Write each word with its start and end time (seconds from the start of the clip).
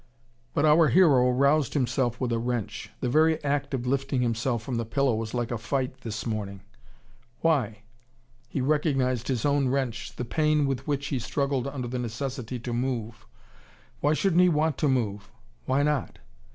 But 0.55 0.65
our 0.65 0.87
hero 0.87 1.29
roused 1.29 1.75
himself 1.75 2.19
with 2.19 2.31
a 2.31 2.39
wrench. 2.39 2.89
The 3.01 3.07
very 3.07 3.37
act 3.43 3.75
of 3.75 3.85
lifting 3.85 4.23
himself 4.23 4.63
from 4.63 4.77
the 4.77 4.83
pillow 4.83 5.13
was 5.13 5.35
like 5.35 5.51
a 5.51 5.59
fight 5.59 6.01
this 6.01 6.25
morning. 6.25 6.61
Why? 7.41 7.83
He 8.49 8.61
recognized 8.61 9.27
his 9.27 9.45
own 9.45 9.67
wrench, 9.69 10.15
the 10.15 10.25
pain 10.25 10.65
with 10.65 10.87
which 10.87 11.09
he 11.09 11.19
struggled 11.19 11.67
under 11.67 11.87
the 11.87 11.99
necessity 11.99 12.57
to 12.61 12.73
move. 12.73 13.27
Why 13.99 14.13
shouldn't 14.15 14.41
he 14.41 14.49
want 14.49 14.79
to 14.79 14.87
move? 14.87 15.29
Why 15.67 15.83
not? 15.83 16.17